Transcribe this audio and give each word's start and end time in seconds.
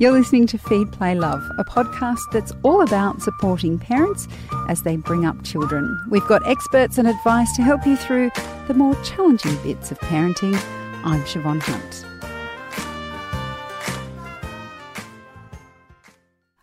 You're 0.00 0.10
listening 0.10 0.48
to 0.48 0.58
Feed, 0.58 0.90
Play, 0.90 1.14
Love, 1.14 1.48
a 1.56 1.62
podcast 1.62 2.32
that's 2.32 2.50
all 2.64 2.82
about 2.82 3.22
supporting 3.22 3.78
parents 3.78 4.26
as 4.68 4.82
they 4.82 4.96
bring 4.96 5.24
up 5.24 5.44
children. 5.44 5.96
We've 6.10 6.26
got 6.26 6.44
experts 6.48 6.98
and 6.98 7.06
advice 7.06 7.54
to 7.54 7.62
help 7.62 7.86
you 7.86 7.94
through 7.94 8.32
the 8.66 8.74
more 8.74 8.96
challenging 9.04 9.54
bits 9.62 9.92
of 9.92 10.00
parenting. 10.00 10.60
I'm 11.04 11.20
Siobhan 11.22 11.62
Hunt. 11.62 12.04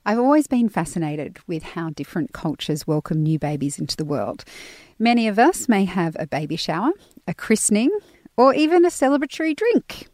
I've 0.06 0.20
always 0.20 0.48
been 0.48 0.68
fascinated 0.68 1.40
with 1.48 1.64
how 1.64 1.92
different 1.92 2.34
cultures 2.34 2.86
welcome 2.86 3.24
new 3.24 3.40
babies 3.40 3.80
into 3.80 3.96
the 3.96 4.04
world. 4.04 4.44
Many 5.00 5.30
of 5.30 5.40
us 5.40 5.70
may 5.70 5.86
have 5.86 6.18
a 6.20 6.28
baby 6.28 6.58
shower, 6.58 6.92
a 7.30 7.34
christening, 7.34 7.98
or 8.36 8.54
even 8.54 8.84
a 8.84 8.90
celebratory 8.90 9.56
drink. 9.56 10.10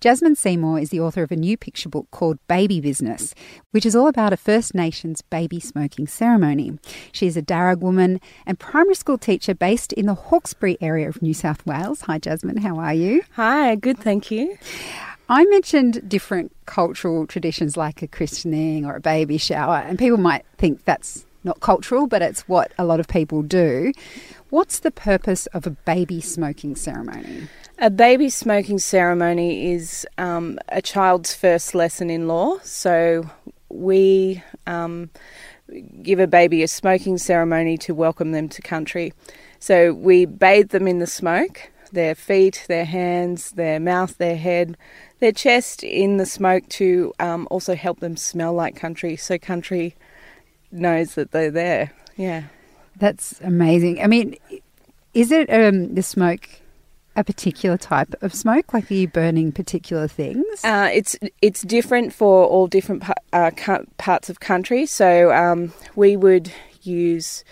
Jasmine 0.00 0.36
Seymour 0.36 0.78
is 0.78 0.90
the 0.90 1.00
author 1.00 1.22
of 1.22 1.32
a 1.32 1.36
new 1.36 1.56
picture 1.56 1.88
book 1.88 2.06
called 2.10 2.38
Baby 2.48 2.82
Business, 2.82 3.34
which 3.70 3.86
is 3.86 3.96
all 3.96 4.08
about 4.08 4.32
a 4.32 4.36
First 4.36 4.74
Nations 4.74 5.22
baby 5.22 5.58
smoking 5.58 6.06
ceremony. 6.06 6.78
She 7.12 7.26
is 7.26 7.34
a 7.34 7.42
Darug 7.42 7.78
woman 7.78 8.20
and 8.44 8.58
primary 8.58 8.94
school 8.94 9.16
teacher 9.16 9.54
based 9.54 9.94
in 9.94 10.04
the 10.04 10.14
Hawkesbury 10.14 10.76
area 10.82 11.08
of 11.08 11.22
New 11.22 11.32
South 11.32 11.64
Wales. 11.64 12.02
Hi, 12.02 12.18
Jasmine, 12.18 12.58
how 12.58 12.78
are 12.78 12.92
you? 12.92 13.22
Hi, 13.32 13.74
good, 13.74 13.98
thank 13.98 14.30
you. 14.30 14.58
I 15.30 15.46
mentioned 15.46 16.06
different 16.06 16.52
cultural 16.66 17.26
traditions 17.26 17.78
like 17.78 18.02
a 18.02 18.06
christening 18.06 18.84
or 18.84 18.96
a 18.96 19.00
baby 19.00 19.38
shower, 19.38 19.76
and 19.76 19.98
people 19.98 20.18
might 20.18 20.44
think 20.58 20.84
that's 20.84 21.24
not 21.42 21.60
cultural, 21.60 22.06
but 22.06 22.20
it's 22.20 22.42
what 22.42 22.72
a 22.76 22.84
lot 22.84 23.00
of 23.00 23.08
people 23.08 23.40
do. 23.40 23.92
What's 24.50 24.78
the 24.78 24.92
purpose 24.92 25.46
of 25.46 25.66
a 25.66 25.70
baby 25.70 26.20
smoking 26.20 26.76
ceremony? 26.76 27.48
A 27.78 27.90
baby 27.90 28.30
smoking 28.30 28.78
ceremony 28.78 29.72
is 29.72 30.06
um, 30.18 30.58
a 30.68 30.80
child's 30.80 31.34
first 31.34 31.74
lesson 31.74 32.10
in 32.10 32.28
law. 32.28 32.58
So 32.62 33.28
we 33.68 34.42
um, 34.66 35.10
give 36.02 36.20
a 36.20 36.28
baby 36.28 36.62
a 36.62 36.68
smoking 36.68 37.18
ceremony 37.18 37.76
to 37.78 37.94
welcome 37.94 38.30
them 38.30 38.48
to 38.50 38.62
country. 38.62 39.12
So 39.58 39.92
we 39.92 40.26
bathe 40.26 40.70
them 40.70 40.86
in 40.86 41.00
the 41.00 41.06
smoke, 41.08 41.70
their 41.90 42.14
feet, 42.14 42.64
their 42.68 42.84
hands, 42.84 43.50
their 43.52 43.80
mouth, 43.80 44.16
their 44.18 44.36
head, 44.36 44.76
their 45.18 45.32
chest 45.32 45.82
in 45.82 46.18
the 46.18 46.26
smoke 46.26 46.68
to 46.68 47.12
um, 47.18 47.48
also 47.50 47.74
help 47.74 47.98
them 48.00 48.16
smell 48.16 48.52
like 48.52 48.76
country, 48.76 49.16
so 49.16 49.38
country 49.38 49.96
knows 50.70 51.14
that 51.14 51.32
they're 51.32 51.50
there. 51.50 51.92
Yeah, 52.16 52.44
that's 52.98 53.40
amazing. 53.40 54.02
I 54.02 54.06
mean, 54.06 54.36
is 55.14 55.30
it 55.30 55.50
um, 55.50 55.94
the 55.94 56.02
smoke? 56.02 56.48
A 57.18 57.24
particular 57.24 57.78
type 57.78 58.14
of 58.20 58.34
smoke, 58.34 58.74
like 58.74 58.90
are 58.90 58.94
you 58.94 59.08
burning 59.08 59.50
particular 59.50 60.06
things? 60.06 60.62
Uh, 60.62 60.90
it's 60.92 61.16
it's 61.40 61.62
different 61.62 62.12
for 62.12 62.44
all 62.44 62.66
different 62.66 63.04
uh, 63.32 63.50
parts 63.96 64.28
of 64.28 64.40
country. 64.40 64.84
So 64.84 65.32
um, 65.32 65.72
we 65.94 66.18
would 66.18 66.52
use 66.82 67.42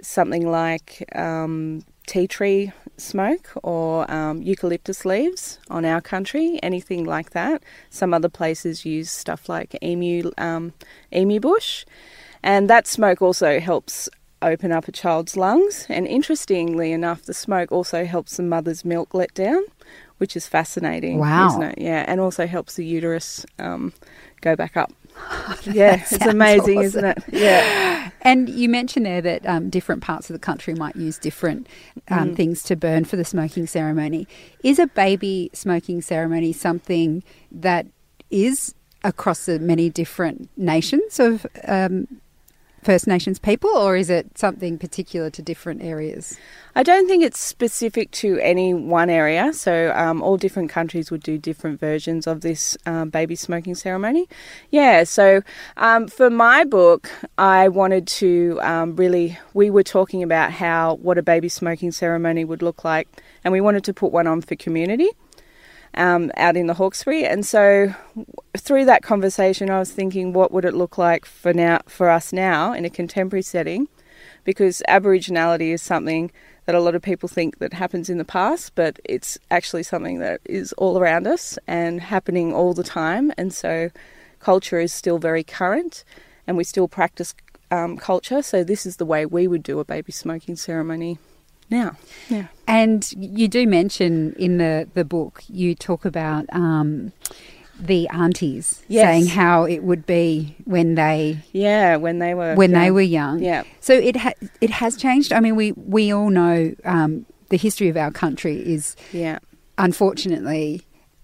something 0.00 0.50
like 0.50 1.06
um, 1.14 1.84
tea 2.06 2.26
tree 2.26 2.72
smoke 2.96 3.50
or 3.62 4.10
um, 4.10 4.42
eucalyptus 4.42 5.04
leaves 5.04 5.58
on 5.68 5.84
our 5.84 6.00
country, 6.00 6.58
anything 6.62 7.04
like 7.04 7.30
that. 7.30 7.62
Some 7.90 8.14
other 8.14 8.28
places 8.28 8.86
use 8.86 9.10
stuff 9.10 9.48
like 9.48 9.76
emu 9.82 10.30
um, 10.38 10.72
emu 11.12 11.40
bush, 11.40 11.84
and 12.42 12.70
that 12.70 12.86
smoke 12.86 13.20
also 13.20 13.60
helps 13.60 14.08
open 14.44 14.72
up 14.72 14.86
a 14.88 14.92
child's 14.92 15.36
lungs. 15.36 15.86
And 15.88 16.06
interestingly 16.06 16.92
enough, 16.92 17.22
the 17.22 17.34
smoke 17.34 17.72
also 17.72 18.04
helps 18.04 18.36
the 18.36 18.42
mother's 18.42 18.84
milk 18.84 19.14
let 19.14 19.34
down, 19.34 19.62
which 20.18 20.36
is 20.36 20.46
fascinating. 20.46 21.18
Wow! 21.18 21.48
Isn't 21.48 21.62
it? 21.62 21.78
Yeah, 21.78 22.04
and 22.06 22.20
also 22.20 22.46
helps 22.46 22.74
the 22.74 22.84
uterus 22.84 23.44
um, 23.58 23.92
go 24.40 24.54
back 24.54 24.76
up. 24.76 24.92
yeah, 25.62 26.02
it's 26.10 26.26
amazing, 26.26 26.78
awesome. 26.78 26.84
isn't 26.84 27.04
it? 27.04 27.18
Yeah. 27.32 28.10
And 28.26 28.48
you 28.48 28.70
mentioned 28.70 29.04
there 29.04 29.20
that 29.20 29.44
um, 29.44 29.68
different 29.68 30.02
parts 30.02 30.30
of 30.30 30.34
the 30.34 30.40
country 30.40 30.72
might 30.72 30.96
use 30.96 31.18
different 31.18 31.66
um, 32.08 32.30
mm. 32.30 32.36
things 32.36 32.62
to 32.62 32.74
burn 32.74 33.04
for 33.04 33.16
the 33.16 33.24
smoking 33.24 33.66
ceremony. 33.66 34.26
Is 34.62 34.78
a 34.78 34.86
baby 34.86 35.50
smoking 35.52 36.00
ceremony 36.00 36.54
something 36.54 37.22
that 37.52 37.86
is 38.30 38.74
across 39.04 39.44
the 39.44 39.58
many 39.58 39.90
different 39.90 40.48
nations 40.56 41.20
of 41.20 41.46
um, 41.68 42.08
First 42.84 43.06
Nations 43.06 43.38
people, 43.38 43.70
or 43.70 43.96
is 43.96 44.10
it 44.10 44.36
something 44.36 44.78
particular 44.78 45.30
to 45.30 45.40
different 45.40 45.82
areas? 45.82 46.38
I 46.76 46.82
don't 46.82 47.08
think 47.08 47.24
it's 47.24 47.38
specific 47.38 48.10
to 48.12 48.38
any 48.40 48.74
one 48.74 49.08
area. 49.08 49.52
So, 49.54 49.92
um, 49.96 50.22
all 50.22 50.36
different 50.36 50.70
countries 50.70 51.10
would 51.10 51.22
do 51.22 51.38
different 51.38 51.80
versions 51.80 52.26
of 52.26 52.42
this 52.42 52.76
um, 52.84 53.08
baby 53.08 53.36
smoking 53.36 53.74
ceremony. 53.74 54.28
Yeah, 54.70 55.04
so 55.04 55.42
um, 55.78 56.08
for 56.08 56.28
my 56.28 56.64
book, 56.64 57.10
I 57.38 57.68
wanted 57.68 58.06
to 58.08 58.58
um, 58.62 58.96
really, 58.96 59.38
we 59.54 59.70
were 59.70 59.82
talking 59.82 60.22
about 60.22 60.52
how, 60.52 60.96
what 60.96 61.16
a 61.16 61.22
baby 61.22 61.48
smoking 61.48 61.90
ceremony 61.90 62.44
would 62.44 62.60
look 62.60 62.84
like, 62.84 63.08
and 63.44 63.52
we 63.52 63.62
wanted 63.62 63.84
to 63.84 63.94
put 63.94 64.12
one 64.12 64.26
on 64.26 64.42
for 64.42 64.56
community 64.56 65.08
um, 65.96 66.30
out 66.36 66.56
in 66.56 66.66
the 66.66 66.74
Hawkesbury. 66.74 67.24
And 67.24 67.44
so 67.44 67.94
through 68.56 68.84
that 68.86 69.02
conversation, 69.02 69.70
I 69.70 69.78
was 69.78 69.92
thinking, 69.92 70.32
what 70.32 70.52
would 70.52 70.64
it 70.64 70.74
look 70.74 70.98
like 70.98 71.24
for 71.24 71.52
now 71.52 71.80
for 71.86 72.08
us 72.10 72.32
now 72.32 72.72
in 72.72 72.84
a 72.84 72.90
contemporary 72.90 73.42
setting? 73.42 73.88
Because 74.44 74.82
Aboriginality 74.88 75.72
is 75.72 75.82
something 75.82 76.30
that 76.66 76.74
a 76.74 76.80
lot 76.80 76.94
of 76.94 77.02
people 77.02 77.28
think 77.28 77.58
that 77.58 77.72
happens 77.72 78.08
in 78.08 78.18
the 78.18 78.24
past, 78.24 78.74
but 78.74 78.98
it's 79.04 79.38
actually 79.50 79.82
something 79.82 80.18
that 80.18 80.40
is 80.44 80.72
all 80.74 80.98
around 80.98 81.26
us 81.26 81.58
and 81.66 82.00
happening 82.00 82.52
all 82.54 82.72
the 82.72 82.84
time. 82.84 83.32
And 83.36 83.52
so 83.52 83.90
culture 84.40 84.80
is 84.80 84.92
still 84.92 85.18
very 85.18 85.44
current, 85.44 86.04
and 86.46 86.56
we 86.56 86.64
still 86.64 86.88
practice 86.88 87.34
um, 87.70 87.96
culture. 87.96 88.42
So 88.42 88.64
this 88.64 88.86
is 88.86 88.96
the 88.96 89.06
way 89.06 89.26
we 89.26 89.46
would 89.46 89.62
do 89.62 89.78
a 89.78 89.84
baby 89.84 90.12
smoking 90.12 90.56
ceremony 90.56 91.18
now. 91.70 91.96
Yeah. 92.28 92.46
And 92.66 93.10
you 93.16 93.48
do 93.48 93.66
mention 93.66 94.34
in 94.34 94.58
the, 94.58 94.88
the 94.94 95.04
book, 95.04 95.42
you 95.48 95.74
talk 95.74 96.04
about 96.04 96.46
um, 96.50 97.12
the 97.78 98.08
aunties 98.08 98.82
yes. 98.88 99.04
saying 99.04 99.26
how 99.26 99.64
it 99.64 99.82
would 99.82 100.06
be 100.06 100.54
when 100.64 100.94
they 100.94 101.38
yeah 101.52 101.96
when 101.96 102.18
they 102.20 102.32
were 102.32 102.54
when 102.54 102.70
young. 102.70 102.80
they 102.80 102.90
were 102.90 103.00
young 103.00 103.40
yeah 103.40 103.64
so 103.80 103.92
it 103.94 104.16
ha- 104.16 104.32
it 104.60 104.70
has 104.70 104.96
changed 104.96 105.32
i 105.32 105.40
mean 105.40 105.56
we 105.56 105.72
we 105.72 106.12
all 106.12 106.30
know 106.30 106.72
um, 106.84 107.26
the 107.48 107.56
history 107.56 107.88
of 107.88 107.96
our 107.96 108.12
country 108.12 108.56
is 108.58 108.94
yeah 109.12 109.38
unfortunately 109.76 110.82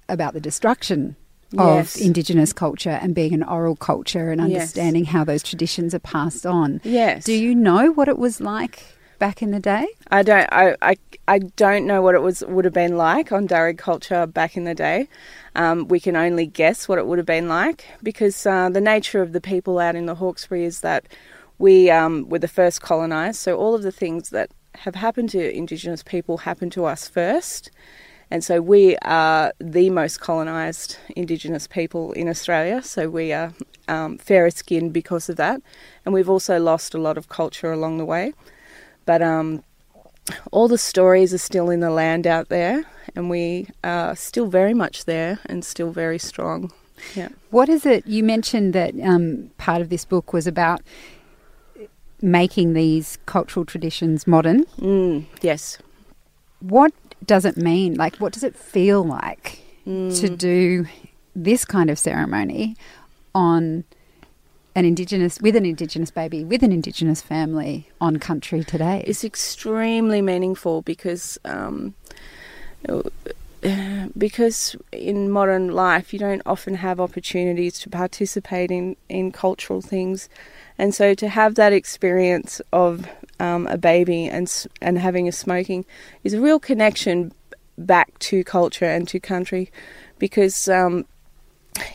about 0.08 0.34
the 0.34 0.40
destruction 0.40 1.14
of 1.56 1.96
indigenous 2.00 2.52
culture 2.52 2.98
and 3.02 3.14
being 3.14 3.34
an 3.34 3.42
oral 3.42 3.74
culture 3.74 4.30
and 4.30 4.40
understanding 4.40 5.04
yes. 5.04 5.12
how 5.12 5.24
those 5.24 5.42
traditions 5.42 5.94
are 5.94 6.00
passed 6.00 6.46
on 6.46 6.80
yes 6.84 7.24
do 7.24 7.32
you 7.32 7.54
know 7.54 7.92
what 7.92 8.08
it 8.08 8.18
was 8.18 8.40
like 8.40 8.84
back 9.20 9.42
in 9.42 9.52
the 9.52 9.60
day? 9.60 9.86
I 10.10 10.24
don't. 10.24 10.48
I, 10.50 10.74
I, 10.82 10.96
I 11.28 11.38
don't 11.38 11.86
know 11.86 12.02
what 12.02 12.16
it 12.16 12.22
was 12.22 12.42
would 12.48 12.64
have 12.64 12.74
been 12.74 12.96
like 12.96 13.30
on 13.30 13.46
Darug 13.46 13.78
culture 13.78 14.26
back 14.26 14.56
in 14.56 14.64
the 14.64 14.74
day. 14.74 15.08
Um, 15.54 15.86
we 15.86 16.00
can 16.00 16.16
only 16.16 16.46
guess 16.46 16.88
what 16.88 16.98
it 16.98 17.06
would 17.06 17.18
have 17.18 17.26
been 17.26 17.48
like 17.48 17.86
because 18.02 18.44
uh, 18.44 18.68
the 18.68 18.80
nature 18.80 19.22
of 19.22 19.32
the 19.32 19.40
people 19.40 19.78
out 19.78 19.94
in 19.94 20.06
the 20.06 20.16
Hawkesbury 20.16 20.64
is 20.64 20.80
that 20.80 21.06
we 21.58 21.90
um, 21.90 22.28
were 22.28 22.40
the 22.40 22.48
first 22.48 22.82
colonised. 22.82 23.38
So 23.38 23.56
all 23.56 23.76
of 23.76 23.82
the 23.82 23.92
things 23.92 24.30
that 24.30 24.50
have 24.74 24.96
happened 24.96 25.30
to 25.30 25.56
Indigenous 25.56 26.02
people 26.02 26.38
happened 26.38 26.72
to 26.72 26.86
us 26.86 27.08
first. 27.08 27.70
And 28.32 28.42
so 28.42 28.60
we 28.62 28.96
are 29.02 29.52
the 29.58 29.90
most 29.90 30.20
colonised 30.20 30.96
Indigenous 31.16 31.66
people 31.66 32.12
in 32.12 32.28
Australia. 32.28 32.80
So 32.82 33.10
we 33.10 33.32
are 33.32 33.52
um, 33.88 34.18
fairer 34.18 34.50
skinned 34.50 34.92
because 34.92 35.28
of 35.28 35.36
that. 35.36 35.60
And 36.04 36.14
we've 36.14 36.30
also 36.30 36.58
lost 36.58 36.94
a 36.94 36.98
lot 36.98 37.18
of 37.18 37.28
culture 37.28 37.72
along 37.72 37.98
the 37.98 38.04
way. 38.04 38.32
But 39.06 39.22
um, 39.22 39.62
all 40.52 40.68
the 40.68 40.78
stories 40.78 41.34
are 41.34 41.38
still 41.38 41.70
in 41.70 41.80
the 41.80 41.90
land 41.90 42.26
out 42.26 42.48
there, 42.48 42.84
and 43.14 43.30
we 43.30 43.68
are 43.82 44.14
still 44.16 44.46
very 44.46 44.74
much 44.74 45.04
there 45.04 45.38
and 45.46 45.64
still 45.64 45.90
very 45.90 46.18
strong. 46.18 46.72
Yeah. 47.14 47.28
What 47.50 47.68
is 47.68 47.86
it? 47.86 48.06
You 48.06 48.22
mentioned 48.22 48.74
that 48.74 48.94
um, 49.02 49.50
part 49.58 49.80
of 49.80 49.88
this 49.88 50.04
book 50.04 50.32
was 50.32 50.46
about 50.46 50.82
making 52.22 52.74
these 52.74 53.18
cultural 53.26 53.64
traditions 53.64 54.26
modern. 54.26 54.64
Mm, 54.78 55.24
yes. 55.40 55.78
What 56.60 56.92
does 57.24 57.44
it 57.44 57.56
mean? 57.56 57.94
Like, 57.94 58.16
what 58.16 58.32
does 58.32 58.44
it 58.44 58.56
feel 58.56 59.02
like 59.02 59.62
mm. 59.86 60.18
to 60.20 60.28
do 60.28 60.86
this 61.34 61.64
kind 61.64 61.90
of 61.90 61.98
ceremony 61.98 62.76
on 63.34 63.84
an 64.74 64.84
indigenous 64.84 65.40
with 65.40 65.56
an 65.56 65.66
indigenous 65.66 66.10
baby 66.10 66.44
with 66.44 66.62
an 66.62 66.72
indigenous 66.72 67.20
family 67.20 67.88
on 68.00 68.18
country 68.18 68.64
today? 68.64 69.04
It's 69.06 69.24
extremely 69.24 70.22
meaningful 70.22 70.82
because 70.82 71.38
um, 71.44 71.94
because 74.18 74.76
in 74.92 75.30
modern 75.30 75.68
life 75.68 76.12
you 76.12 76.18
don't 76.18 76.42
often 76.46 76.74
have 76.74 77.00
opportunities 77.00 77.78
to 77.80 77.90
participate 77.90 78.70
in, 78.70 78.96
in 79.08 79.32
cultural 79.32 79.80
things. 79.80 80.28
And 80.78 80.94
so 80.94 81.14
to 81.14 81.28
have 81.28 81.56
that 81.56 81.72
experience 81.72 82.62
of 82.72 83.06
um, 83.38 83.66
a 83.66 83.76
baby 83.76 84.26
and 84.26 84.50
and 84.80 84.98
having 84.98 85.28
a 85.28 85.32
smoking 85.32 85.84
is 86.24 86.34
a 86.34 86.40
real 86.40 86.58
connection 86.58 87.32
back 87.76 88.18
to 88.18 88.44
culture 88.44 88.84
and 88.84 89.08
to 89.08 89.18
country 89.18 89.70
because 90.18 90.68
um, 90.68 91.06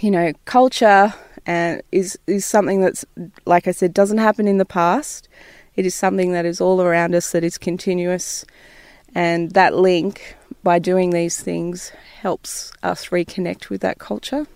you 0.01 0.11
know 0.11 0.33
culture 0.45 1.13
and 1.45 1.81
is 1.91 2.17
is 2.27 2.45
something 2.45 2.81
that's 2.81 3.05
like 3.45 3.67
I 3.67 3.71
said 3.71 3.93
doesn't 3.93 4.17
happen 4.17 4.47
in 4.47 4.57
the 4.57 4.65
past. 4.65 5.27
It 5.75 5.85
is 5.85 5.93
something 5.93 6.31
that 6.31 6.45
is 6.45 6.61
all 6.61 6.81
around 6.81 7.15
us 7.15 7.31
that 7.31 7.43
is 7.43 7.57
continuous, 7.57 8.45
and 9.13 9.51
that 9.51 9.75
link 9.75 10.35
by 10.63 10.79
doing 10.79 11.11
these 11.11 11.41
things 11.41 11.89
helps 12.21 12.71
us 12.81 13.09
reconnect 13.09 13.69
with 13.69 13.81
that 13.81 13.99
culture. 13.99 14.47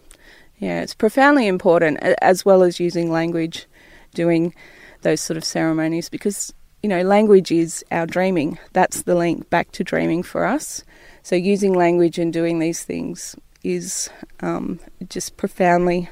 Yeah, 0.58 0.82
it's 0.82 0.96
profoundly 0.96 1.48
important 1.48 2.00
as 2.22 2.44
well 2.44 2.64
as 2.64 2.80
using 2.80 3.12
language, 3.12 3.66
doing 4.14 4.54
those 5.02 5.22
sort 5.22 5.38
of 5.38 5.46
ceremonies 5.46 6.10
because 6.10 6.54
you 6.84 6.90
know 6.90 7.02
language 7.02 7.52
is 7.52 7.84
our 7.92 8.06
dreaming. 8.06 8.58
That's 8.74 9.04
the 9.04 9.16
link 9.16 9.50
back 9.50 9.72
to 9.74 9.84
dreaming 9.84 10.24
for 10.24 10.46
us. 10.46 10.84
So 11.22 11.36
using 11.36 11.74
language 11.74 12.18
and 12.18 12.34
doing 12.34 12.60
these 12.60 12.84
things 12.84 13.36
is 13.64 14.10
um, 14.40 14.80
just 15.10 15.38
profoundly 15.38 16.10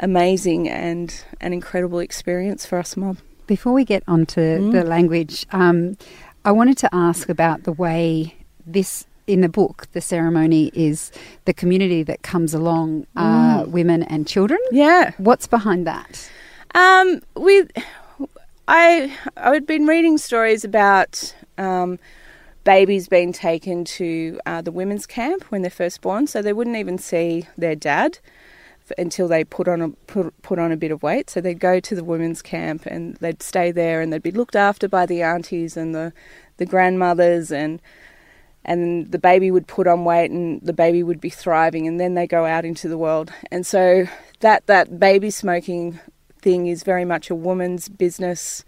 amazing 0.00 0.68
and 0.68 1.24
an 1.40 1.52
incredible 1.52 2.00
experience 2.00 2.66
for 2.66 2.78
us 2.78 2.96
mob. 2.96 3.18
Before 3.46 3.72
we 3.72 3.84
get 3.84 4.02
onto 4.08 4.40
mm. 4.40 4.72
the 4.72 4.84
language, 4.84 5.46
um, 5.52 5.96
I 6.44 6.52
wanted 6.52 6.78
to 6.78 6.88
ask 6.92 7.28
about 7.28 7.64
the 7.64 7.72
way 7.72 8.34
this 8.66 9.06
in 9.26 9.42
the 9.42 9.48
book, 9.48 9.86
the 9.92 10.00
ceremony 10.00 10.72
is 10.74 11.12
the 11.44 11.54
community 11.54 12.02
that 12.02 12.22
comes 12.22 12.52
along, 12.52 13.06
uh, 13.14 13.62
mm. 13.62 13.68
women 13.68 14.02
and 14.02 14.26
children. 14.26 14.58
Yeah, 14.72 15.12
what's 15.18 15.46
behind 15.46 15.86
that? 15.86 16.28
Um, 16.74 17.22
with 17.36 17.70
I 18.66 19.16
I 19.36 19.52
had 19.54 19.66
been 19.66 19.86
reading 19.86 20.18
stories 20.18 20.64
about 20.64 21.34
um, 21.58 21.98
babies 22.64 23.08
being 23.08 23.32
taken 23.32 23.84
to 23.84 24.40
uh, 24.46 24.62
the 24.62 24.72
women's 24.72 25.06
camp 25.06 25.44
when 25.50 25.62
they're 25.62 25.70
first 25.70 26.00
born, 26.00 26.26
so 26.26 26.42
they 26.42 26.52
wouldn't 26.52 26.76
even 26.76 26.98
see 26.98 27.46
their 27.56 27.76
dad 27.76 28.18
until 28.98 29.28
they 29.28 29.44
put 29.44 29.68
on 29.68 29.80
a 29.80 29.88
put, 29.90 30.42
put 30.42 30.58
on 30.58 30.72
a 30.72 30.76
bit 30.76 30.90
of 30.90 31.02
weight. 31.02 31.30
So 31.30 31.40
they'd 31.40 31.58
go 31.58 31.80
to 31.80 31.94
the 31.94 32.04
women's 32.04 32.42
camp 32.42 32.86
and 32.86 33.16
they'd 33.16 33.42
stay 33.42 33.72
there 33.72 34.00
and 34.00 34.12
they'd 34.12 34.22
be 34.22 34.30
looked 34.30 34.56
after 34.56 34.88
by 34.88 35.06
the 35.06 35.22
aunties 35.22 35.76
and 35.76 35.94
the 35.94 36.12
the 36.56 36.66
grandmothers 36.66 37.50
and 37.50 37.80
and 38.64 39.10
the 39.10 39.18
baby 39.18 39.50
would 39.50 39.66
put 39.66 39.86
on 39.86 40.04
weight 40.04 40.30
and 40.30 40.60
the 40.62 40.72
baby 40.72 41.02
would 41.02 41.20
be 41.20 41.30
thriving 41.30 41.86
and 41.86 41.98
then 41.98 42.14
they 42.14 42.26
go 42.26 42.44
out 42.44 42.64
into 42.64 42.88
the 42.88 42.98
world. 42.98 43.32
And 43.50 43.66
so 43.66 44.06
that 44.40 44.66
that 44.66 44.98
baby 44.98 45.30
smoking 45.30 45.98
thing 46.42 46.66
is 46.66 46.82
very 46.82 47.04
much 47.04 47.30
a 47.30 47.34
woman's 47.34 47.88
business 47.88 48.64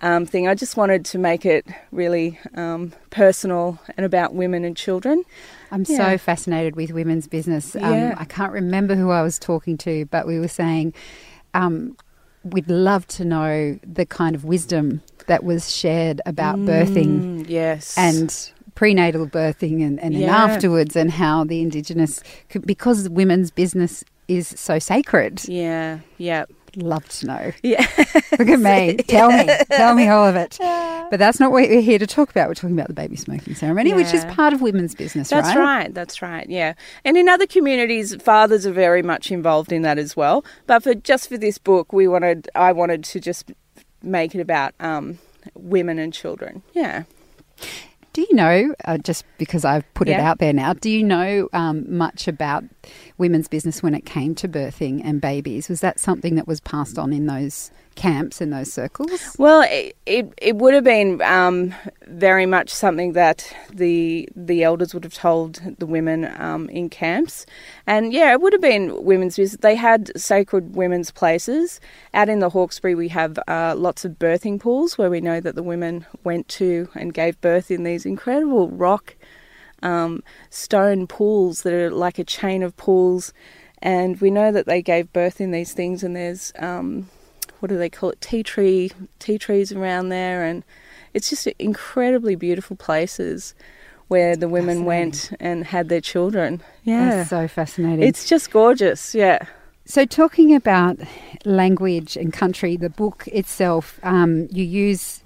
um, 0.00 0.26
thing. 0.26 0.46
I 0.48 0.54
just 0.54 0.76
wanted 0.76 1.04
to 1.06 1.18
make 1.18 1.46
it 1.46 1.66
really 1.90 2.38
um, 2.54 2.92
personal 3.10 3.78
and 3.96 4.04
about 4.04 4.34
women 4.34 4.64
and 4.64 4.76
children. 4.76 5.22
I'm 5.70 5.84
yeah. 5.88 5.96
so 5.96 6.18
fascinated 6.18 6.76
with 6.76 6.92
women's 6.92 7.26
business. 7.26 7.74
Um, 7.76 7.82
yeah. 7.82 8.14
I 8.18 8.24
can't 8.24 8.52
remember 8.52 8.94
who 8.94 9.10
I 9.10 9.22
was 9.22 9.38
talking 9.38 9.76
to, 9.78 10.04
but 10.06 10.26
we 10.26 10.38
were 10.38 10.48
saying 10.48 10.94
um, 11.54 11.96
we'd 12.44 12.70
love 12.70 13.06
to 13.08 13.24
know 13.24 13.78
the 13.82 14.06
kind 14.06 14.34
of 14.34 14.44
wisdom 14.44 15.02
that 15.26 15.44
was 15.44 15.74
shared 15.74 16.20
about 16.26 16.56
mm, 16.56 16.68
birthing. 16.68 17.48
Yes. 17.48 17.96
And 17.96 18.52
prenatal 18.74 19.26
birthing 19.26 19.84
and, 19.84 19.98
and 20.00 20.14
yeah. 20.14 20.36
afterwards, 20.36 20.94
and 20.94 21.10
how 21.10 21.44
the 21.44 21.62
Indigenous, 21.62 22.22
because 22.64 23.08
women's 23.08 23.50
business 23.50 24.04
is 24.28 24.48
so 24.56 24.78
sacred. 24.78 25.46
Yeah, 25.48 26.00
yeah 26.18 26.44
love 26.76 27.08
to 27.08 27.26
know. 27.26 27.52
Yeah. 27.62 27.86
Look 28.38 28.48
at 28.48 28.60
me. 28.60 28.96
Tell 29.08 29.30
me. 29.30 29.48
Tell 29.70 29.94
me 29.94 30.08
all 30.08 30.26
of 30.26 30.36
it. 30.36 30.58
But 31.08 31.20
that's 31.20 31.38
not 31.38 31.52
what 31.52 31.68
we're 31.68 31.80
here 31.82 32.00
to 32.00 32.06
talk 32.06 32.30
about. 32.30 32.48
We're 32.48 32.54
talking 32.54 32.76
about 32.76 32.88
the 32.88 32.92
baby 32.92 33.14
smoking 33.14 33.54
ceremony, 33.54 33.90
yeah. 33.90 33.94
which 33.94 34.12
is 34.12 34.24
part 34.24 34.52
of 34.52 34.60
women's 34.60 34.92
business, 34.92 35.28
that's 35.28 35.46
right? 35.46 35.54
That's 35.54 35.56
right. 35.56 35.94
That's 35.94 36.22
right. 36.22 36.50
Yeah. 36.50 36.74
And 37.04 37.16
in 37.16 37.28
other 37.28 37.46
communities, 37.46 38.12
fathers 38.16 38.66
are 38.66 38.72
very 38.72 39.04
much 39.04 39.30
involved 39.30 39.70
in 39.70 39.82
that 39.82 39.98
as 39.98 40.16
well. 40.16 40.44
But 40.66 40.82
for 40.82 40.96
just 40.96 41.28
for 41.28 41.38
this 41.38 41.58
book, 41.58 41.92
we 41.92 42.08
wanted 42.08 42.50
I 42.56 42.72
wanted 42.72 43.04
to 43.04 43.20
just 43.20 43.52
make 44.02 44.34
it 44.34 44.40
about 44.40 44.74
um, 44.80 45.20
women 45.54 46.00
and 46.00 46.12
children. 46.12 46.64
Yeah. 46.72 47.04
Do 48.12 48.22
you 48.22 48.34
know, 48.34 48.74
uh, 48.84 48.98
just 48.98 49.24
because 49.38 49.64
I've 49.64 49.84
put 49.94 50.08
yeah. 50.08 50.18
it 50.18 50.20
out 50.22 50.38
there 50.40 50.52
now, 50.52 50.72
do 50.72 50.90
you 50.90 51.04
know 51.04 51.48
um, 51.52 51.84
much 51.96 52.26
about 52.26 52.64
women's 53.18 53.48
business 53.48 53.82
when 53.82 53.94
it 53.94 54.04
came 54.04 54.34
to 54.36 54.48
birthing 54.48 55.00
and 55.04 55.20
babies? 55.20 55.68
Was 55.68 55.80
that 55.80 55.98
something 55.98 56.34
that 56.36 56.46
was 56.46 56.60
passed 56.60 56.98
on 56.98 57.12
in 57.12 57.26
those 57.26 57.70
camps 57.96 58.40
in 58.40 58.50
those 58.50 58.72
circles? 58.72 59.34
Well, 59.38 59.66
it 59.68 59.96
it, 60.06 60.32
it 60.40 60.56
would 60.56 60.74
have 60.74 60.84
been 60.84 61.20
um, 61.22 61.74
very 62.06 62.46
much 62.46 62.70
something 62.70 63.14
that 63.14 63.52
the 63.72 64.28
the 64.36 64.62
elders 64.62 64.94
would 64.94 65.02
have 65.02 65.14
told 65.14 65.60
the 65.78 65.86
women 65.86 66.30
um, 66.40 66.68
in 66.68 66.88
camps, 66.88 67.44
and 67.86 68.12
yeah, 68.12 68.30
it 68.32 68.40
would 68.40 68.52
have 68.52 68.62
been 68.62 69.02
women's 69.02 69.36
business. 69.36 69.60
They 69.60 69.74
had 69.74 70.12
sacred 70.18 70.76
women's 70.76 71.10
places 71.10 71.80
out 72.14 72.28
in 72.28 72.38
the 72.38 72.50
Hawkesbury. 72.50 72.94
We 72.94 73.08
have 73.08 73.38
uh, 73.48 73.74
lots 73.76 74.04
of 74.04 74.12
birthing 74.12 74.60
pools 74.60 74.96
where 74.96 75.10
we 75.10 75.20
know 75.20 75.40
that 75.40 75.56
the 75.56 75.62
women 75.62 76.06
went 76.22 76.46
to 76.48 76.88
and 76.94 77.12
gave 77.12 77.40
birth 77.40 77.70
in 77.70 77.82
these 77.82 78.06
incredible 78.06 78.68
rock 78.68 79.15
um, 79.86 80.22
stone 80.50 81.06
pools 81.06 81.62
that 81.62 81.72
are 81.72 81.90
like 81.90 82.18
a 82.18 82.24
chain 82.24 82.62
of 82.62 82.76
pools. 82.76 83.32
And 83.80 84.20
we 84.20 84.30
know 84.30 84.50
that 84.50 84.66
they 84.66 84.82
gave 84.82 85.12
birth 85.12 85.40
in 85.40 85.52
these 85.52 85.72
things, 85.72 86.02
and 86.02 86.16
there's 86.16 86.52
um, 86.58 87.08
what 87.60 87.68
do 87.68 87.78
they 87.78 87.90
call 87.90 88.10
it? 88.10 88.20
Tea 88.20 88.42
tree, 88.42 88.90
tea 89.18 89.38
trees 89.38 89.70
around 89.70 90.08
there, 90.08 90.44
and 90.44 90.64
it's 91.14 91.30
just 91.30 91.46
incredibly 91.58 92.34
beautiful 92.34 92.76
places 92.76 93.54
where 94.08 94.36
the 94.36 94.48
women 94.48 94.84
went 94.84 95.32
and 95.40 95.64
had 95.64 95.88
their 95.88 96.00
children. 96.00 96.62
Yeah, 96.84 97.16
That's 97.16 97.30
so 97.30 97.48
fascinating. 97.48 98.02
It's 98.02 98.28
just 98.28 98.50
gorgeous. 98.50 99.14
Yeah. 99.14 99.46
So, 99.84 100.04
talking 100.04 100.54
about 100.54 100.98
language 101.44 102.16
and 102.16 102.32
country, 102.32 102.76
the 102.76 102.90
book 102.90 103.28
itself, 103.28 104.00
um, 104.02 104.48
you 104.50 104.64
use 104.64 105.22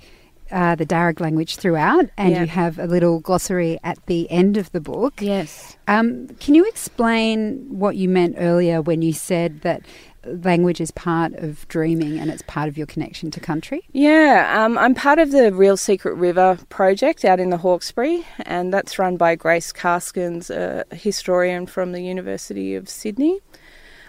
uh, 0.50 0.74
the 0.74 0.86
Darug 0.86 1.20
language 1.20 1.56
throughout, 1.56 2.10
and 2.16 2.36
you 2.36 2.46
have 2.46 2.78
a 2.78 2.86
little 2.86 3.20
glossary 3.20 3.78
at 3.84 4.04
the 4.06 4.30
end 4.30 4.56
of 4.56 4.70
the 4.72 4.80
book. 4.80 5.20
Yes. 5.20 5.76
Um, 5.88 6.28
can 6.40 6.54
you 6.54 6.66
explain 6.66 7.66
what 7.68 7.96
you 7.96 8.08
meant 8.08 8.36
earlier 8.38 8.82
when 8.82 9.02
you 9.02 9.12
said 9.12 9.62
that 9.62 9.82
language 10.24 10.80
is 10.80 10.90
part 10.90 11.32
of 11.34 11.66
dreaming 11.68 12.18
and 12.18 12.30
it's 12.30 12.42
part 12.42 12.68
of 12.68 12.76
your 12.76 12.86
connection 12.86 13.30
to 13.30 13.40
country? 13.40 13.82
Yeah, 13.92 14.64
um, 14.64 14.76
I'm 14.76 14.94
part 14.94 15.18
of 15.18 15.30
the 15.30 15.52
Real 15.52 15.76
Secret 15.76 16.14
River 16.14 16.58
project 16.68 17.24
out 17.24 17.40
in 17.40 17.50
the 17.50 17.56
Hawkesbury, 17.58 18.26
and 18.40 18.72
that's 18.72 18.98
run 18.98 19.16
by 19.16 19.34
Grace 19.34 19.72
Karskens, 19.72 20.50
a 20.50 20.84
historian 20.94 21.66
from 21.66 21.92
the 21.92 22.02
University 22.02 22.74
of 22.74 22.88
Sydney. 22.88 23.40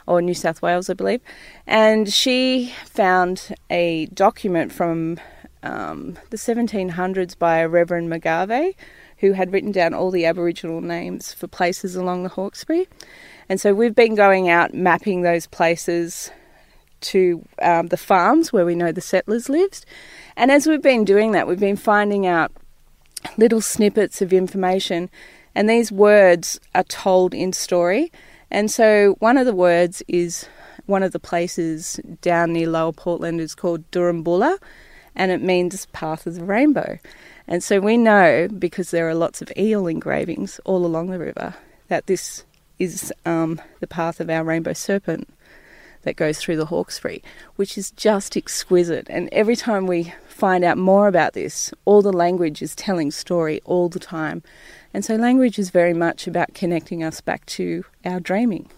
Or 0.08 0.20
New 0.20 0.34
South 0.34 0.64
Wales, 0.64 0.90
I 0.90 0.96
believe. 0.96 1.22
And 1.68 2.12
she 2.12 2.74
found 2.86 3.56
a 3.70 4.08
document 4.08 4.72
from 4.74 5.20
um, 5.64 6.18
the 6.30 6.38
1700s 6.38 7.38
by 7.38 7.58
a 7.58 7.70
Reverend 7.70 8.10
McGarvie, 8.10 8.76
who 9.18 9.34
had 9.34 9.54
written 9.54 9.72
down 9.72 9.94
all 9.94 10.12
the 10.12 10.26
Aboriginal 10.26 10.82
names 10.82 11.34
for 11.34 11.48
places 11.48 11.96
along 11.96 12.24
the 12.24 12.30
Hawkesbury. 12.30 12.88
And 13.48 13.62
so 13.62 13.74
we've 13.74 13.96
been 13.96 14.16
going 14.16 14.50
out 14.50 14.74
mapping 14.74 15.22
those 15.22 15.46
places 15.48 16.32
to 17.02 17.46
um, 17.62 17.88
the 17.88 17.98
farms 17.98 18.54
where 18.54 18.66
we 18.66 18.76
know 18.76 18.92
the 18.92 19.02
settlers 19.02 19.50
lived. 19.50 19.86
And 20.36 20.52
as 20.52 20.68
we've 20.68 20.82
been 20.82 21.04
doing 21.04 21.32
that, 21.32 21.48
we've 21.48 21.60
been 21.60 21.76
finding 21.76 22.26
out 22.26 22.52
little 23.38 23.62
snippets 23.62 24.22
of 24.22 24.34
information, 24.34 25.10
and 25.54 25.70
these 25.70 25.92
words 25.92 26.60
are 26.74 26.84
told 26.84 27.34
in 27.34 27.54
story. 27.54 28.12
And 28.50 28.72
so 28.72 29.16
one 29.20 29.38
of 29.38 29.46
the 29.46 29.54
words 29.54 30.02
is 30.08 30.48
one 30.86 31.04
of 31.04 31.12
the 31.12 31.20
places 31.20 32.00
down 32.22 32.54
near 32.54 32.68
Lower 32.68 32.92
Portland 32.92 33.40
is 33.40 33.56
called 33.56 33.90
Durumbulla, 33.92 34.58
and 35.16 35.32
it 35.32 35.42
means 35.42 35.86
path 35.88 36.26
of 36.26 36.36
the 36.36 36.44
rainbow. 36.44 37.00
And 37.48 37.64
so 37.64 37.80
we 37.80 37.98
know 37.98 38.48
because 38.48 38.92
there 38.92 39.10
are 39.10 39.16
lots 39.16 39.42
of 39.42 39.52
eel 39.58 39.88
engravings 39.88 40.60
all 40.66 40.86
along 40.86 41.10
the 41.10 41.20
river 41.20 41.56
that 41.88 42.08
this 42.08 42.44
is 42.80 43.14
um, 43.26 43.62
the 43.80 43.88
path 43.88 44.20
of 44.20 44.30
our 44.30 44.44
rainbow 44.44 44.74
serpent 44.74 45.28
that 46.04 46.16
goes 46.16 46.40
through 46.40 46.58
the 46.58 46.66
Hawkesbury, 46.66 47.22
which 47.56 47.78
is 47.78 47.92
just 47.92 48.36
exquisite. 48.36 49.08
And 49.10 49.30
every 49.32 49.56
time 49.56 49.86
we 49.86 50.14
find 50.28 50.64
out 50.64 50.78
more 50.78 51.08
about 51.08 51.34
this, 51.34 51.72
all 51.86 52.02
the 52.02 52.14
language 52.14 52.62
is 52.62 52.76
telling 52.76 53.12
story 53.12 53.62
all 53.66 53.90
the 53.90 54.00
time. 54.00 54.42
And 54.94 55.06
so 55.06 55.16
language 55.16 55.60
is 55.60 55.70
very 55.70 55.94
much 55.94 56.28
about 56.28 56.54
connecting 56.54 57.04
us 57.04 57.22
back 57.22 57.46
to 57.48 57.86
our 58.04 58.20
dreaming. 58.20 58.70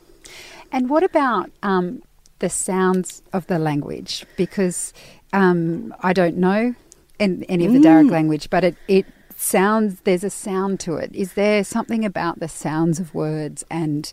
And 0.71 0.89
what 0.89 1.03
about 1.03 1.51
um, 1.61 2.01
the 2.39 2.49
sounds 2.49 3.21
of 3.31 3.47
the 3.47 3.59
language? 3.59 4.25
Because 4.35 4.93
um, 5.33 5.93
I 6.01 6.13
don't 6.13 6.37
know 6.37 6.75
any 7.19 7.65
of 7.65 7.73
the 7.73 7.79
mm. 7.79 7.83
Darug 7.83 8.11
language, 8.11 8.49
but 8.49 8.63
it, 8.63 8.75
it 8.87 9.05
sounds 9.35 10.01
there's 10.01 10.23
a 10.23 10.29
sound 10.29 10.79
to 10.81 10.95
it. 10.95 11.13
Is 11.13 11.33
there 11.33 11.63
something 11.63 12.05
about 12.05 12.39
the 12.39 12.47
sounds 12.47 12.99
of 12.99 13.13
words 13.13 13.63
and 13.69 14.11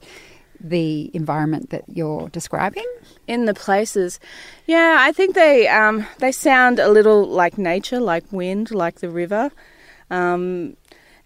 the 0.59 1.11
environment 1.15 1.71
that 1.71 1.85
you're 1.89 2.29
describing? 2.29 2.87
In 3.27 3.45
the 3.45 3.55
places, 3.55 4.19
yeah, 4.67 4.99
I 5.01 5.13
think 5.13 5.35
they 5.35 5.69
um, 5.69 6.07
they 6.19 6.33
sound 6.33 6.79
a 6.79 6.89
little 6.89 7.27
like 7.27 7.59
nature, 7.59 8.01
like 8.01 8.33
wind, 8.33 8.71
like 8.71 9.01
the 9.01 9.11
river, 9.11 9.51
um, 10.11 10.77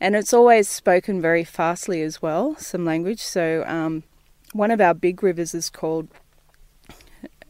and 0.01 0.17
it's 0.17 0.35
always 0.35 0.69
spoken 0.69 1.21
very 1.21 1.45
fastly 1.45 2.03
as 2.03 2.21
well. 2.21 2.57
Some 2.57 2.85
language. 2.85 3.21
So 3.21 3.65
um, 3.67 4.03
one 4.53 4.71
of 4.71 4.81
our 4.81 4.95
big 4.95 5.23
rivers 5.23 5.55
is 5.55 5.71
called 5.71 6.09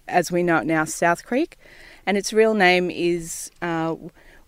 as 0.08 0.30
we 0.30 0.42
know 0.42 0.58
it 0.58 0.66
now, 0.66 0.84
South 0.84 1.24
Creek, 1.24 1.58
and 2.06 2.16
its 2.16 2.32
real 2.32 2.54
name 2.54 2.90
is 2.90 3.50
uh, 3.62 3.96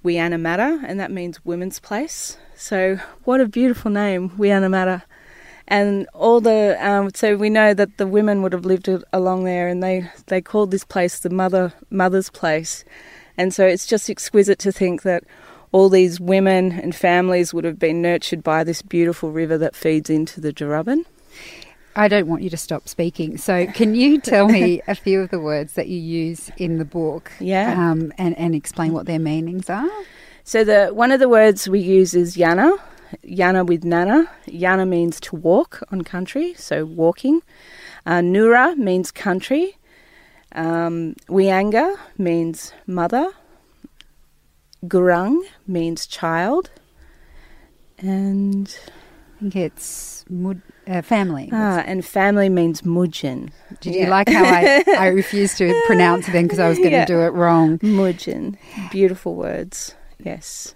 Wianamatta, 0.05 0.85
and 0.87 1.01
that 1.01 1.11
means 1.11 1.45
women's 1.45 1.81
place. 1.81 2.37
So, 2.55 2.99
what 3.25 3.41
a 3.41 3.47
beautiful 3.47 3.91
name, 3.91 4.31
Wianamatta. 4.31 5.03
And 5.69 6.07
all 6.15 6.41
the 6.41 6.77
um, 6.81 7.11
so 7.13 7.37
we 7.37 7.51
know 7.51 7.75
that 7.75 7.97
the 7.97 8.07
women 8.07 8.43
would 8.43 8.53
have 8.53 8.65
lived 8.65 8.89
along 9.13 9.45
there, 9.45 9.67
and 9.67 9.83
they, 9.83 10.09
they 10.27 10.41
called 10.41 10.71
this 10.71 10.85
place 10.85 11.19
the 11.19 11.31
mother 11.31 11.73
mother's 11.91 12.31
place, 12.31 12.85
and 13.37 13.53
so 13.53 13.67
it's 13.67 13.87
just 13.87 14.09
exquisite 14.09 14.61
to 14.61 14.71
think 14.71 15.03
that 15.03 15.25
all 15.73 15.89
these 15.89 16.21
women 16.21 16.73
and 16.73 16.95
families 16.95 17.53
would 17.53 17.65
have 17.65 17.79
been 17.79 18.01
nurtured 18.01 18.45
by 18.45 18.63
this 18.63 18.81
beautiful 18.81 19.33
river 19.33 19.59
that 19.59 19.75
feeds 19.75 20.09
into 20.09 20.41
the 20.41 20.53
Deerubbin. 20.53 21.05
I 21.97 22.09
don't 22.09 22.27
want 22.27 22.43
you 22.43 22.51
to 22.51 22.59
stop 22.59 22.89
speaking. 22.89 23.39
So, 23.39 23.67
can 23.67 23.95
you 23.95 24.21
tell 24.21 24.49
me 24.49 24.83
a 24.87 24.95
few 24.95 25.23
of 25.23 25.31
the 25.31 25.41
words 25.41 25.73
that 25.73 25.89
you 25.89 25.99
use 25.99 26.51
in 26.59 26.77
the 26.77 26.85
book? 26.85 27.33
Yeah. 27.41 27.73
Um, 27.73 28.13
and, 28.19 28.37
and 28.39 28.55
explain 28.55 28.93
what 28.93 29.07
their 29.07 29.19
meanings 29.19 29.71
are? 29.71 29.89
So, 30.45 30.63
the 30.63 30.89
one 30.89 31.11
of 31.11 31.21
the 31.21 31.29
words 31.29 31.69
we 31.69 31.81
use 31.81 32.15
is 32.15 32.37
yana, 32.37 32.79
yana 33.25 33.67
with 33.67 33.83
nana. 33.83 34.31
Yana 34.47 34.87
means 34.87 35.19
to 35.21 35.37
walk 35.37 35.83
on 35.91 36.03
country, 36.03 36.53
so 36.55 36.85
walking. 36.85 37.41
Uh, 38.05 38.21
Nura 38.21 38.77
means 38.77 39.11
country. 39.11 39.79
Um, 40.53 41.15
Wianga 41.29 41.97
means 42.19 42.75
mother. 42.87 43.33
Gurung 44.85 45.41
means 45.67 46.07
child. 46.07 46.71
And 47.99 48.79
I 49.37 49.39
think 49.39 49.57
it's 49.57 50.25
mud, 50.31 50.63
uh, 50.87 51.03
family. 51.03 51.51
Ah, 51.53 51.83
and 51.87 52.05
family 52.05 52.49
means 52.49 52.83
mujin. 52.83 53.51
Did 53.81 53.95
yeah. 53.95 54.05
you 54.05 54.09
like 54.09 54.29
how 54.29 54.45
I, 54.45 54.85
I 54.99 55.07
refused 55.23 55.59
to 55.59 55.79
pronounce 55.87 56.27
it 56.29 56.33
then 56.33 56.45
because 56.45 56.59
I 56.59 56.69
was 56.69 56.79
going 56.79 56.91
to 56.91 56.97
yeah. 56.97 57.05
do 57.05 57.21
it 57.21 57.33
wrong? 57.35 57.79
Mujin. 57.81 58.57
Beautiful 58.91 59.35
words. 59.35 59.95
Yes. 60.19 60.75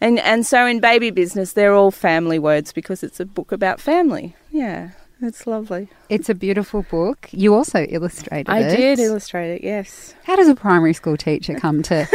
And 0.00 0.18
and 0.20 0.46
so 0.46 0.64
in 0.64 0.80
baby 0.80 1.10
business 1.10 1.52
they're 1.52 1.74
all 1.74 1.90
family 1.90 2.38
words 2.38 2.72
because 2.72 3.02
it's 3.02 3.20
a 3.20 3.26
book 3.26 3.52
about 3.52 3.80
family. 3.80 4.34
Yeah. 4.50 4.90
It's 5.20 5.46
lovely. 5.46 5.88
It's 6.08 6.28
a 6.28 6.34
beautiful 6.34 6.82
book. 6.82 7.28
You 7.32 7.54
also 7.54 7.84
illustrated 7.84 8.50
I 8.50 8.60
it. 8.60 8.72
I 8.72 8.76
did 8.76 8.98
illustrate 9.00 9.56
it, 9.56 9.64
yes. 9.64 10.14
How 10.22 10.36
does 10.36 10.48
a 10.48 10.54
primary 10.54 10.94
school 10.94 11.16
teacher 11.16 11.54
come 11.54 11.82
to 11.84 12.06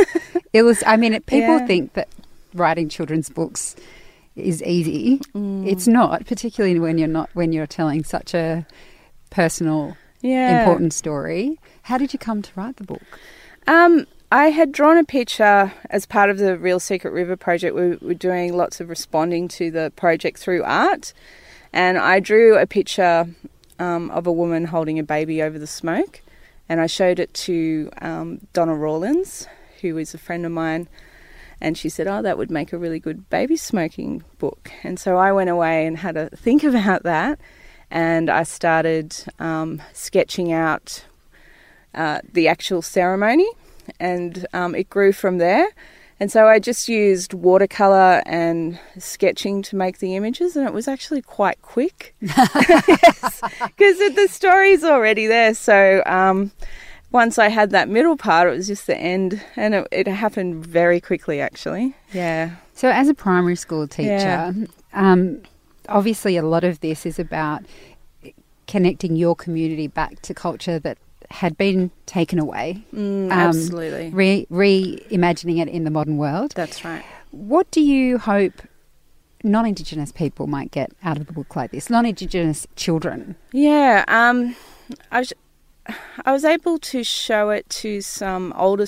illustrate? 0.54 0.90
I 0.90 0.96
mean, 0.96 1.22
people 1.24 1.58
yeah. 1.58 1.68
think 1.68 1.94
that 1.94 2.08
writing 2.54 2.88
children's 2.88 3.30
books 3.30 3.76
is 4.36 4.64
easy. 4.64 5.20
Mm. 5.36 5.68
It's 5.68 5.88
not, 5.88 6.26
particularly 6.26 6.80
when 6.80 6.98
you're 6.98 7.08
not 7.08 7.30
when 7.34 7.54
you're 7.54 7.68
telling 7.68 8.04
such 8.04 8.34
a 8.34 8.66
personal, 9.30 9.98
yeah. 10.22 10.60
important 10.60 10.94
story. 10.94 11.60
How 11.84 11.98
did 11.98 12.14
you 12.14 12.20
come 12.20 12.42
to 12.42 12.52
write 12.56 12.78
the 12.78 12.84
book? 12.84 13.02
Um, 13.68 14.08
I 14.32 14.48
had 14.50 14.72
drawn 14.72 14.98
a 14.98 15.04
picture 15.04 15.72
as 15.90 16.06
part 16.06 16.30
of 16.30 16.38
the 16.40 16.58
Real 16.58 16.80
Secret 16.80 17.12
River 17.12 17.36
project. 17.36 17.76
We 17.76 17.98
were 17.98 18.14
doing 18.16 18.58
lots 18.58 18.82
of 18.82 18.90
responding 18.90 19.48
to 19.50 19.70
the 19.70 19.92
project 19.96 20.40
through 20.40 20.64
art. 20.64 21.14
And 21.72 21.98
I 21.98 22.20
drew 22.20 22.58
a 22.58 22.68
picture 22.68 23.28
um, 23.80 24.12
of 24.12 24.28
a 24.28 24.32
woman 24.32 24.66
holding 24.66 25.00
a 25.00 25.04
baby 25.04 25.42
over 25.42 25.58
the 25.58 25.68
smoke, 25.68 26.22
and 26.70 26.80
I 26.80 26.88
showed 26.88 27.20
it 27.20 27.34
to 27.34 27.90
um, 28.02 28.48
Donna 28.54 28.76
Rawlins, 28.76 29.48
who 29.82 29.98
is 29.98 30.14
a 30.14 30.18
friend 30.18 30.46
of 30.46 30.52
mine. 30.52 30.88
And 31.64 31.78
she 31.78 31.88
said, 31.88 32.08
Oh, 32.08 32.22
that 32.22 32.38
would 32.38 32.52
make 32.52 32.74
a 32.74 32.78
really 32.78 33.00
good 33.00 33.30
baby 33.30 33.56
smoking 33.56 34.24
book. 34.38 34.70
And 34.84 35.00
so 35.00 35.18
I 35.18 35.32
went 35.32 35.50
away 35.50 35.88
and 35.88 35.98
had 35.98 36.18
a 36.18 36.30
think 36.30 36.64
about 36.72 37.04
that. 37.04 37.40
And 37.90 38.30
I 38.30 38.44
started 38.44 39.16
um, 39.40 39.82
sketching 39.94 40.52
out 40.52 41.06
uh, 41.96 42.20
the 42.32 42.50
actual 42.50 42.82
ceremony. 42.82 43.48
And 44.00 44.46
um, 44.54 44.76
it 44.76 44.90
grew 44.90 45.14
from 45.14 45.38
there. 45.38 45.68
And 46.20 46.32
so 46.32 46.48
I 46.48 46.60
just 46.60 46.88
used 46.88 47.34
watercolor 47.34 48.22
and 48.26 48.80
sketching 48.98 49.62
to 49.64 49.76
make 49.76 49.98
the 49.98 50.16
images, 50.16 50.56
and 50.56 50.66
it 50.66 50.72
was 50.72 50.88
actually 50.88 51.22
quite 51.22 51.62
quick 51.62 52.16
because 52.22 52.38
the 53.98 54.28
story's 54.30 54.86
already 54.86 55.28
there. 55.28 55.54
So 55.54 56.02
um, 56.06 56.52
once 57.14 57.38
I 57.38 57.48
had 57.48 57.70
that 57.70 57.88
middle 57.88 58.18
part, 58.18 58.50
it 58.50 58.52
was 58.52 58.68
just 58.68 58.88
the 58.88 58.98
end, 58.98 59.42
and 59.56 59.76
it, 59.76 59.88
it 59.92 60.08
happened 60.08 60.66
very 60.66 61.00
quickly, 61.00 61.40
actually. 61.40 61.96
Yeah. 62.12 62.56
So, 62.74 62.90
as 62.90 63.08
a 63.08 63.14
primary 63.14 63.56
school 63.56 63.88
teacher, 63.88 64.10
yeah. 64.10 64.54
um, 64.94 65.44
obviously 65.88 66.36
a 66.38 66.44
lot 66.44 66.64
of 66.64 66.80
this 66.80 67.06
is 67.06 67.20
about 67.20 67.64
connecting 68.68 69.16
your 69.16 69.36
community 69.36 69.88
back 69.88 70.22
to 70.24 70.34
culture 70.34 70.80
that 70.80 70.98
had 71.30 71.58
been 71.58 71.92
taken 72.06 72.40
away. 72.40 72.84
Mm, 72.94 73.26
um, 73.26 73.32
absolutely. 73.32 74.10
Re- 74.10 74.48
reimagining 74.52 75.62
it 75.62 75.68
in 75.68 75.84
the 75.84 75.92
modern 75.92 76.18
world. 76.18 76.54
That's 76.56 76.84
right. 76.84 77.04
What 77.32 77.70
do 77.72 77.82
you 77.82 78.18
hope 78.18 78.62
non 79.44 79.66
Indigenous 79.66 80.12
people 80.12 80.48
might 80.48 80.72
get 80.72 80.92
out 81.04 81.18
of 81.18 81.30
a 81.30 81.34
book 81.34 81.56
like 81.56 81.72
this? 81.72 81.90
Non 81.90 82.06
Indigenous 82.06 82.68
children? 82.76 83.36
Yeah. 83.52 84.06
Um, 84.08 84.56
I, 85.12 85.20
was, 85.20 85.34
I 86.26 86.32
was 86.32 86.46
able 86.46 86.78
to 86.80 87.04
show 87.04 87.50
it 87.50 87.70
to 87.70 88.02
some 88.02 88.54
older, 88.56 88.88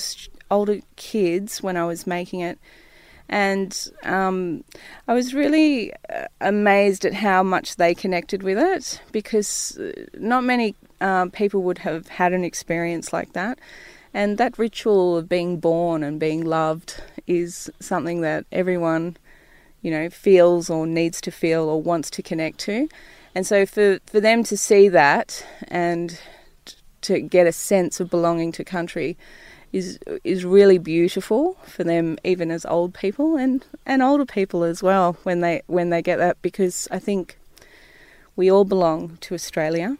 older 0.50 0.80
kids 0.96 1.62
when 1.62 1.76
I 1.76 1.84
was 1.84 2.06
making 2.06 2.40
it. 2.40 2.58
And 3.28 3.76
um, 4.04 4.62
I 5.08 5.14
was 5.14 5.34
really 5.34 5.92
uh, 6.08 6.26
amazed 6.40 7.04
at 7.04 7.14
how 7.14 7.42
much 7.42 7.76
they 7.76 7.94
connected 7.94 8.42
with 8.42 8.58
it 8.58 9.00
because 9.10 9.76
uh, 9.78 9.92
not 10.14 10.44
many 10.44 10.76
um, 11.00 11.30
people 11.30 11.62
would 11.62 11.78
have 11.78 12.08
had 12.08 12.32
an 12.32 12.44
experience 12.44 13.12
like 13.12 13.32
that. 13.32 13.58
And 14.14 14.38
that 14.38 14.58
ritual 14.58 15.16
of 15.16 15.28
being 15.28 15.58
born 15.58 16.02
and 16.02 16.20
being 16.20 16.44
loved 16.44 17.02
is 17.26 17.70
something 17.80 18.20
that 18.20 18.46
everyone, 18.52 19.16
you 19.82 19.90
know, 19.90 20.08
feels 20.08 20.70
or 20.70 20.86
needs 20.86 21.20
to 21.22 21.30
feel 21.30 21.68
or 21.68 21.82
wants 21.82 22.08
to 22.10 22.22
connect 22.22 22.58
to. 22.60 22.88
And 23.34 23.46
so 23.46 23.66
for, 23.66 23.98
for 24.06 24.20
them 24.20 24.44
to 24.44 24.56
see 24.56 24.88
that 24.88 25.44
and 25.68 26.18
to 27.06 27.20
get 27.20 27.46
a 27.46 27.52
sense 27.52 28.00
of 28.00 28.10
belonging 28.10 28.52
to 28.52 28.64
country 28.64 29.16
is 29.72 29.98
is 30.24 30.44
really 30.44 30.78
beautiful 30.78 31.56
for 31.64 31.84
them 31.84 32.16
even 32.24 32.50
as 32.50 32.64
old 32.66 32.94
people 32.94 33.36
and, 33.36 33.64
and 33.84 34.02
older 34.02 34.24
people 34.24 34.62
as 34.62 34.82
well 34.82 35.16
when 35.24 35.40
they 35.40 35.62
when 35.66 35.90
they 35.90 36.02
get 36.02 36.18
that 36.18 36.40
because 36.42 36.88
I 36.90 36.98
think 36.98 37.38
we 38.36 38.50
all 38.50 38.64
belong 38.64 39.18
to 39.22 39.34
Australia 39.34 39.96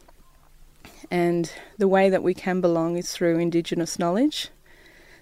and 1.11 1.53
the 1.79 1.89
way 1.89 2.11
that 2.11 2.23
we 2.23 2.35
can 2.35 2.61
belong 2.61 2.97
is 2.97 3.13
through 3.13 3.39
Indigenous 3.39 3.99
knowledge. 3.99 4.49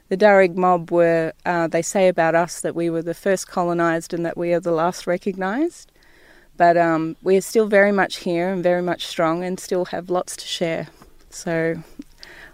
The 0.09 0.17
Darug 0.17 0.57
mob 0.57 0.91
were, 0.91 1.33
uh, 1.45 1.67
they 1.67 1.83
say 1.83 2.09
about 2.09 2.35
us 2.35 2.61
that 2.61 2.75
we 2.75 2.91
were 2.91 3.03
the 3.03 3.15
first 3.15 3.49
colonised 3.49 4.13
and 4.15 4.25
that 4.25 4.37
we 4.37 4.53
are 4.53 4.61
the 4.61 4.73
last 4.73 5.07
recognised. 5.07 5.91
But 6.57 6.77
um, 6.77 7.17
we 7.23 7.37
are 7.37 7.41
still 7.41 7.67
very 7.67 7.93
much 7.93 8.17
here 8.17 8.49
and 8.51 8.63
very 8.63 8.83
much 8.83 9.07
strong 9.07 9.43
and 9.43 9.59
still 9.59 9.87
have 9.87 10.09
lots 10.09 10.37
to 10.37 10.47
share. 10.47 10.89
So 11.35 11.83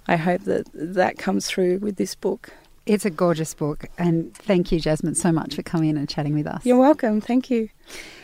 I 0.08 0.16
hope 0.16 0.42
that 0.44 0.66
that 0.74 1.18
comes 1.18 1.46
through 1.46 1.78
with 1.78 1.96
this 1.96 2.14
book. 2.14 2.50
It's 2.86 3.04
a 3.04 3.10
gorgeous 3.10 3.54
book, 3.54 3.86
and 3.98 4.34
thank 4.34 4.72
you, 4.72 4.80
Jasmine, 4.80 5.14
so 5.14 5.30
much 5.30 5.54
for 5.54 5.62
coming 5.62 5.90
in 5.90 5.96
and 5.96 6.08
chatting 6.08 6.34
with 6.34 6.46
us. 6.46 6.64
You're 6.64 6.80
welcome. 6.80 7.20
Thank 7.20 7.50
you. 7.50 7.68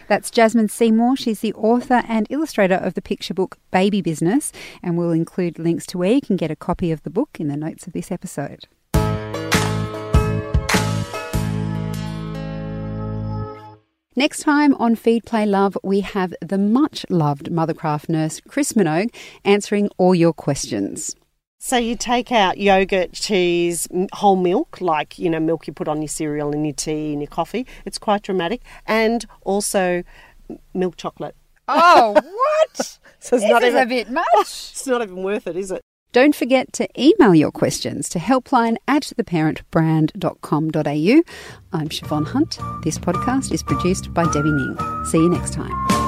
That's 0.09 0.31
Jasmine 0.31 0.69
Seymour. 0.69 1.17
She's 1.17 1.41
the 1.41 1.53
author 1.53 2.03
and 2.09 2.27
illustrator 2.31 2.75
of 2.75 2.95
the 2.95 3.03
picture 3.03 3.35
book 3.35 3.59
Baby 3.71 4.01
Business, 4.01 4.53
and 4.83 4.97
we'll 4.97 5.13
include 5.13 5.59
links 5.59 5.87
to 5.87 5.99
where 5.99 6.13
you 6.13 6.21
can 6.21 6.37
get 6.37 6.51
a 6.51 6.57
copy 6.57 6.91
of 6.91 7.03
the 7.03 7.11
book 7.11 7.37
in 7.39 7.49
the 7.49 7.57
notes 7.57 7.87
of 7.87 7.93
this 7.93 8.11
episode. 8.11 8.67
Next 14.19 14.41
time 14.41 14.75
on 14.77 14.95
Feed 14.95 15.27
Play 15.27 15.45
Love, 15.45 15.77
we 15.83 16.01
have 16.01 16.33
the 16.41 16.57
much 16.57 17.05
loved 17.11 17.51
Mothercraft 17.51 18.09
nurse 18.09 18.41
Chris 18.49 18.73
Minogue 18.73 19.15
answering 19.45 19.91
all 19.99 20.15
your 20.15 20.33
questions. 20.33 21.15
So 21.59 21.77
you 21.77 21.97
take 21.97 22.33
out 22.33 22.57
yogurt, 22.57 23.13
cheese, 23.13 23.87
whole 24.15 24.37
milk, 24.37 24.81
like 24.81 25.19
you 25.19 25.29
know 25.29 25.39
milk 25.39 25.67
you 25.67 25.75
put 25.75 25.87
on 25.87 26.01
your 26.01 26.09
cereal 26.09 26.53
and 26.53 26.65
your 26.65 26.73
tea 26.73 27.13
and 27.13 27.21
your 27.21 27.29
coffee. 27.29 27.67
It's 27.85 27.99
quite 27.99 28.23
dramatic, 28.23 28.63
and 28.87 29.27
also 29.43 30.03
milk 30.73 30.97
chocolate. 30.97 31.37
Oh, 31.69 32.15
what? 32.15 32.77
so 32.77 32.99
it's 33.19 33.29
this 33.29 33.43
not 33.43 33.63
is 33.63 33.75
even, 33.75 33.83
a 33.83 33.87
bit 33.87 34.11
much. 34.11 34.25
It's 34.41 34.87
not 34.87 35.03
even 35.03 35.25
worth 35.25 35.47
it, 35.47 35.59
is 35.59 35.71
it? 35.71 35.83
Don't 36.17 36.35
forget 36.35 36.73
to 36.73 36.89
email 36.99 37.35
your 37.35 37.53
questions 37.53 38.09
to 38.09 38.19
helpline 38.19 38.79
at 38.89 39.13
theparentbrand.com.au. 39.19 41.79
I'm 41.79 41.89
Siobhan 41.91 42.27
Hunt. 42.27 42.59
This 42.83 42.97
podcast 42.97 43.53
is 43.53 43.63
produced 43.63 44.15
by 44.15 44.25
Debbie 44.33 44.51
Ning. 44.51 44.79
See 45.05 45.19
you 45.19 45.29
next 45.29 45.53
time. 45.53 46.06